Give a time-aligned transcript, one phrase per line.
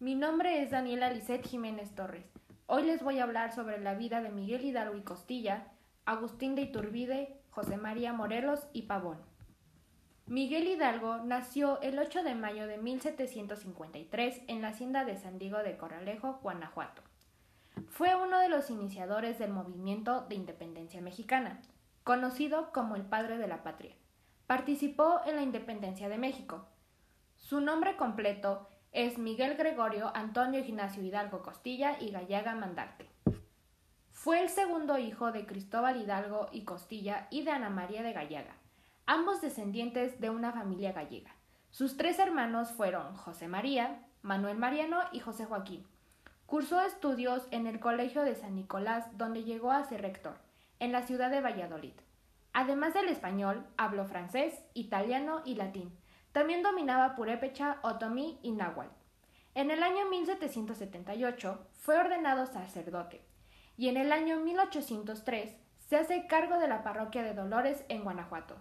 [0.00, 2.24] Mi nombre es Daniela Lisset Jiménez Torres.
[2.64, 5.66] Hoy les voy a hablar sobre la vida de Miguel Hidalgo y Costilla,
[6.06, 9.18] Agustín de Iturbide, José María Morelos y Pavón.
[10.24, 15.58] Miguel Hidalgo nació el 8 de mayo de 1753 en la hacienda de San Diego
[15.58, 17.02] de Corralejo, Guanajuato.
[17.90, 21.60] Fue uno de los iniciadores del movimiento de independencia mexicana,
[22.04, 23.94] conocido como el padre de la patria.
[24.46, 26.68] Participó en la independencia de México.
[27.36, 33.08] Su nombre completo es Miguel Gregorio Antonio Ignacio Hidalgo Costilla y Gallaga Mandarte.
[34.10, 38.56] Fue el segundo hijo de Cristóbal Hidalgo y Costilla y de Ana María de Gallaga,
[39.06, 41.30] ambos descendientes de una familia gallega.
[41.70, 45.86] Sus tres hermanos fueron José María, Manuel Mariano y José Joaquín.
[46.46, 50.36] Cursó estudios en el Colegio de San Nicolás, donde llegó a ser rector,
[50.80, 51.94] en la ciudad de Valladolid.
[52.52, 55.96] Además del español, habló francés, italiano y latín.
[56.32, 58.94] También dominaba purépecha, otomí y náhuatl.
[59.54, 63.20] En el año 1778 fue ordenado sacerdote
[63.76, 65.56] y en el año 1803
[65.88, 68.56] se hace cargo de la parroquia de Dolores en Guanajuato.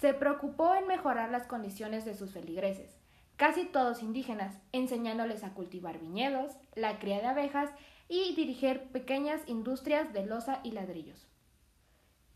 [0.00, 2.96] Se preocupó en mejorar las condiciones de sus feligreses,
[3.36, 7.70] casi todos indígenas, enseñándoles a cultivar viñedos, la cría de abejas
[8.08, 11.31] y dirigir pequeñas industrias de loza y ladrillos.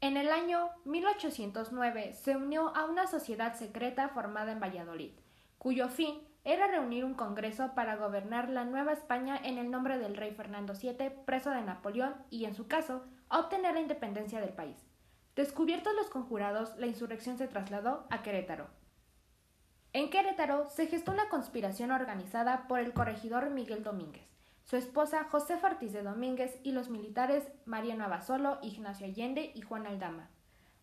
[0.00, 5.12] En el año 1809 se unió a una sociedad secreta formada en Valladolid,
[5.58, 10.16] cuyo fin era reunir un congreso para gobernar la Nueva España en el nombre del
[10.16, 14.76] rey Fernando VII, preso de Napoleón, y en su caso, obtener la independencia del país.
[15.34, 18.68] Descubiertos los conjurados, la insurrección se trasladó a Querétaro.
[19.92, 24.35] En Querétaro se gestó una conspiración organizada por el corregidor Miguel Domínguez,
[24.66, 29.86] su esposa Josefa Ortiz de Domínguez y los militares Mariano Abasolo, Ignacio Allende y Juan
[29.86, 30.28] Aldama.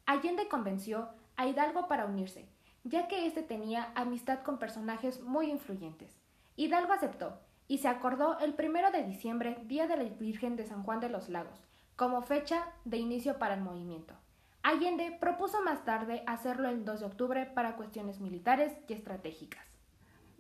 [0.06, 2.48] Allende convenció a Hidalgo para unirse,
[2.86, 6.18] ya que éste tenía amistad con personajes muy influyentes.
[6.56, 10.84] Hidalgo aceptó y se acordó el primero de diciembre, Día de la Virgen de San
[10.84, 11.62] Juan de los Lagos,
[11.98, 14.14] como fecha de inicio para el movimiento.
[14.62, 19.73] Allende propuso más tarde hacerlo el 2 de octubre para cuestiones militares y estratégicas.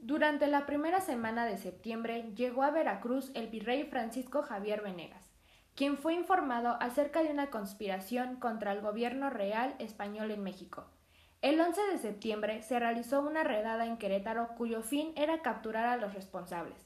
[0.05, 5.31] Durante la primera semana de septiembre llegó a Veracruz el virrey Francisco Javier Venegas,
[5.75, 10.87] quien fue informado acerca de una conspiración contra el gobierno real español en México.
[11.41, 15.95] El 11 de septiembre se realizó una redada en Querétaro cuyo fin era capturar a
[15.95, 16.85] los responsables.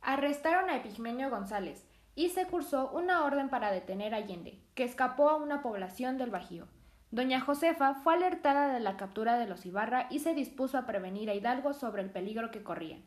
[0.00, 5.28] Arrestaron a Epigmenio González y se cursó una orden para detener a Allende, que escapó
[5.28, 6.68] a una población del Bajío.
[7.14, 11.30] Doña Josefa fue alertada de la captura de los Ibarra y se dispuso a prevenir
[11.30, 13.04] a Hidalgo sobre el peligro que corrían.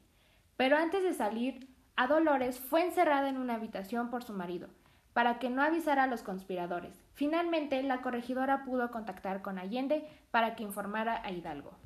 [0.56, 4.70] Pero antes de salir, a Dolores fue encerrada en una habitación por su marido,
[5.12, 7.04] para que no avisara a los conspiradores.
[7.16, 11.78] Finalmente, la corregidora pudo contactar con Allende para que informara a Hidalgo.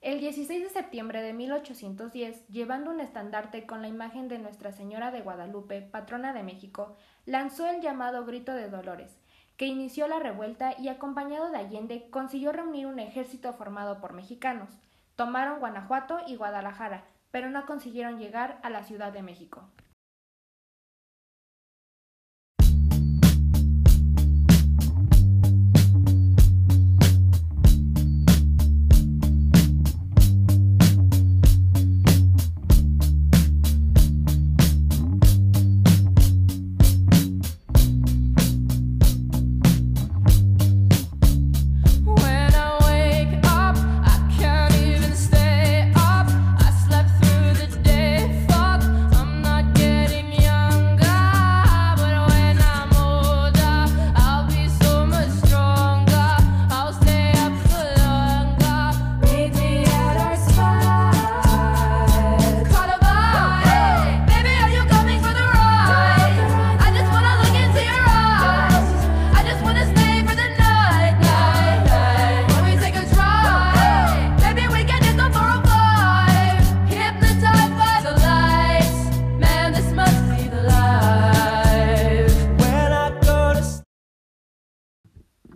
[0.00, 5.10] El 16 de septiembre de 1810, llevando un estandarte con la imagen de Nuestra Señora
[5.10, 6.96] de Guadalupe, patrona de México,
[7.26, 9.21] lanzó el llamado Grito de Dolores,
[9.56, 14.70] que inició la revuelta y acompañado de Allende consiguió reunir un ejército formado por mexicanos.
[15.16, 19.68] Tomaron Guanajuato y Guadalajara, pero no consiguieron llegar a la Ciudad de México.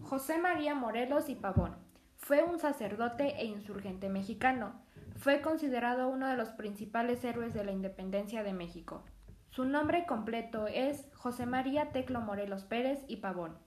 [0.08, 1.74] José María Morelos y Pavón
[2.16, 4.80] fue un sacerdote e insurgente mexicano.
[5.16, 9.02] Fue considerado uno de los principales héroes de la independencia de México.
[9.50, 13.58] Su nombre completo es José María Teclo Morelos Pérez y Pavón.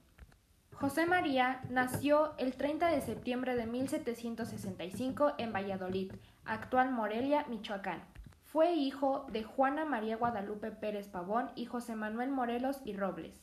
[0.72, 6.10] José María nació el 30 de septiembre de 1765 en Valladolid,
[6.46, 8.02] actual Morelia, Michoacán.
[8.44, 13.42] Fue hijo de Juana María Guadalupe Pérez Pavón y José Manuel Morelos y Robles.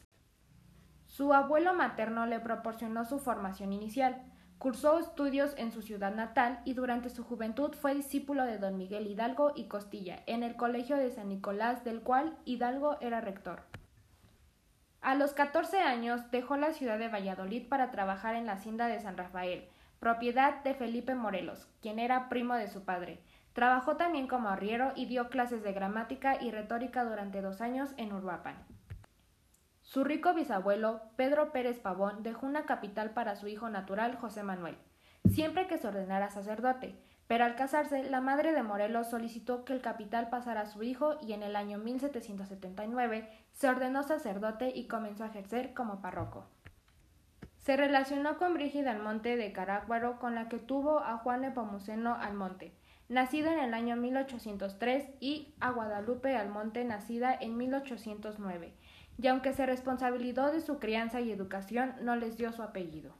[1.17, 4.21] Su abuelo materno le proporcionó su formación inicial.
[4.59, 9.07] Cursó estudios en su ciudad natal y durante su juventud fue discípulo de don Miguel
[9.07, 13.63] Hidalgo y Costilla en el Colegio de San Nicolás, del cual Hidalgo era rector.
[15.01, 18.99] A los 14 años dejó la ciudad de Valladolid para trabajar en la hacienda de
[18.99, 19.67] San Rafael,
[19.99, 23.23] propiedad de Felipe Morelos, quien era primo de su padre.
[23.53, 28.13] Trabajó también como arriero y dio clases de gramática y retórica durante dos años en
[28.13, 28.76] Uruapan.
[29.87, 34.75] Su rico bisabuelo, Pedro Pérez Pavón, dejó una capital para su hijo natural, José Manuel,
[35.29, 39.79] siempre que se ordenara sacerdote, pero al casarse, la madre de Morelos solicitó que el
[39.79, 45.23] capital pasara a su hijo y en el año 1779 se ordenó sacerdote y comenzó
[45.23, 46.45] a ejercer como párroco.
[47.61, 52.73] Se relacionó con Brígida Almonte de Carácuaro, con la que tuvo a Juan Nepomuceno Almonte,
[53.07, 58.73] nacido en el año 1803, y a Guadalupe Almonte, nacida en 1809
[59.17, 63.13] y aunque se responsabilizó de su crianza y educación, no les dio su apellido.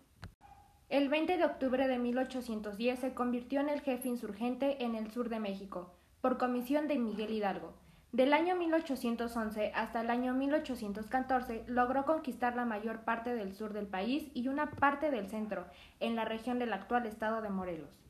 [0.89, 5.27] El 20 de octubre de 1810 se convirtió en el jefe insurgente en el sur
[5.27, 7.73] de México, por comisión de Miguel Hidalgo.
[8.13, 13.87] Del año 1811 hasta el año 1814 logró conquistar la mayor parte del sur del
[13.87, 15.65] país y una parte del centro,
[15.99, 18.06] en la región del actual estado de Morelos.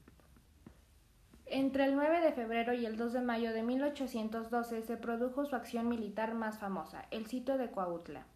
[1.58, 5.56] Entre el 9 de febrero y el 2 de mayo de 1812 se produjo su
[5.56, 8.28] acción militar más famosa, el sitio de Coautla.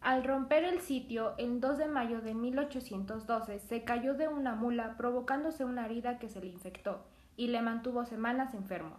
[0.00, 4.96] Al romper el sitio, el 2 de mayo de 1812 se cayó de una mula
[4.96, 7.04] provocándose una herida que se le infectó
[7.36, 8.96] y le mantuvo semanas enfermo.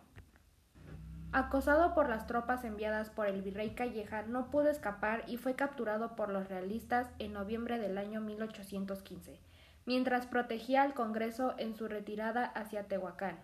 [1.32, 6.16] Acosado por las tropas enviadas por el virrey Calleja, no pudo escapar y fue capturado
[6.16, 9.40] por los realistas en noviembre del año 1815
[9.86, 13.40] mientras protegía al Congreso en su retirada hacia Tehuacán.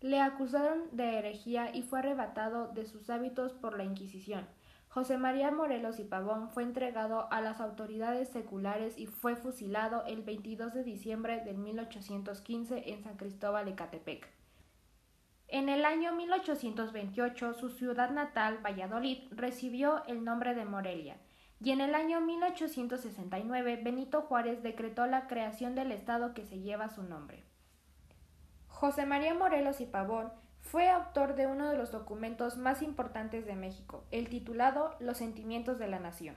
[0.00, 4.46] Le acusaron de herejía y fue arrebatado de sus hábitos por la Inquisición.
[4.88, 10.22] José María Morelos y Pavón fue entregado a las autoridades seculares y fue fusilado el
[10.22, 14.28] 22 de diciembre de 1815 en San Cristóbal Ecatepec.
[15.48, 21.16] En el año 1828 su ciudad natal, Valladolid, recibió el nombre de Morelia,
[21.60, 26.88] y en el año 1869 Benito Juárez decretó la creación del Estado que se lleva
[26.88, 27.42] su nombre.
[28.68, 33.56] José María Morelos y Pavón fue autor de uno de los documentos más importantes de
[33.56, 36.36] México, el titulado Los sentimientos de la Nación.